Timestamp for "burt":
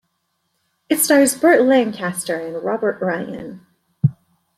1.39-1.61